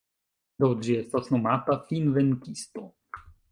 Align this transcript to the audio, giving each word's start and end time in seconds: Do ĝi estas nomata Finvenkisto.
Do 0.63 0.69
ĝi 0.85 0.95
estas 1.01 1.29
nomata 1.35 1.77
Finvenkisto. 1.91 2.87